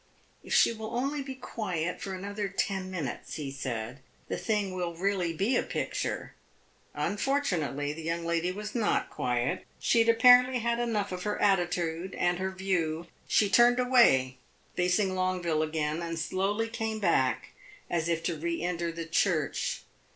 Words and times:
"If 0.43 0.51
she 0.55 0.73
will 0.73 0.95
only 0.97 1.21
be 1.21 1.35
quiet 1.35 2.01
for 2.01 2.15
another 2.15 2.47
ten 2.47 2.89
minutes," 2.89 3.35
he 3.35 3.51
said, 3.51 3.99
"the 4.29 4.37
thing 4.39 4.73
will 4.73 4.95
really 4.95 5.31
be 5.31 5.55
a 5.55 5.61
picture." 5.61 6.33
Unfortunately, 6.95 7.93
the 7.93 8.01
young 8.01 8.25
lady 8.25 8.51
was 8.51 8.73
not 8.73 9.11
quiet; 9.11 9.63
she 9.77 9.99
had 9.99 10.09
apparently 10.09 10.57
had 10.57 10.79
enough 10.79 11.11
of 11.11 11.21
her 11.21 11.39
attitude 11.39 12.15
and 12.15 12.39
her 12.39 12.49
view. 12.49 13.05
She 13.27 13.47
turned 13.47 13.79
away, 13.79 14.39
facing 14.75 15.13
Longueville 15.13 15.61
again, 15.61 16.01
and 16.01 16.17
slowly 16.17 16.67
came 16.67 16.99
back, 16.99 17.49
as 17.87 18.09
if 18.09 18.23
to 18.23 18.35
re 18.39 18.59
enter 18.63 18.91
the 18.91 19.05
church. 19.05 19.83